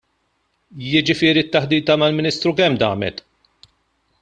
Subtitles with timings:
[0.85, 3.25] Jiġifieri t-taħdita mal-Ministru kemm damet?